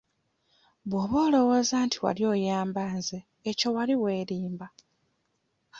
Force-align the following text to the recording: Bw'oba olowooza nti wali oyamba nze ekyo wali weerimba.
Bw'oba 0.89 1.15
olowooza 1.27 1.75
nti 1.85 1.97
wali 2.03 2.23
oyamba 2.33 2.83
nze 2.97 3.19
ekyo 3.49 3.67
wali 3.75 3.95
weerimba. 4.01 4.67